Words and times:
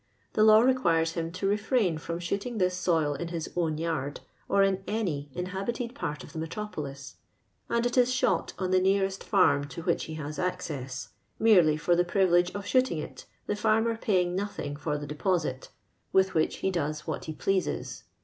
'J'ho 0.33 0.43
law 0.43 0.61
requiro> 0.63 1.11
him 1.13 1.31
to 1.31 1.45
rifrain 1.45 1.99
from 1.99 2.17
shootinfj 2.17 2.57
this 2.57 2.75
soil 2.75 3.13
in 3.13 3.27
his 3.27 3.51
own 3.55 3.77
yard, 3.77 4.21
or 4.49 4.63
in 4.63 4.83
any 4.87 5.29
inhahito.l 5.35 5.93
part 5.93 6.23
of 6.23 6.33
thoinctro]>olis, 6.33 7.17
and 7.69 7.85
it 7.85 7.95
is 7.95 8.11
shot 8.11 8.53
on 8.57 8.71
the 8.71 8.79
n< 8.79 8.99
arest 8.99 9.23
farm 9.23 9.65
to 9.65 9.83
wliioh 9.83 10.01
he 10.01 10.13
has 10.15 10.39
acc« 10.39 10.63
ss, 10.71 11.09
merely 11.37 11.77
for 11.77 11.95
tho 11.95 12.03
prinlogo 12.03 12.55
of 12.55 12.65
shooting 12.65 12.97
it, 12.97 13.27
the 13.45 13.55
former 13.55 13.95
paying 13.95 14.35
nothing 14.35 14.75
for 14.75 14.97
the 14.97 15.05
deposit, 15.05 15.69
with 16.11 16.33
which 16.33 16.61
ho 16.61 16.71
does 16.71 17.05
what 17.05 17.25
ha 17.27 17.33
pleases. 17.33 18.05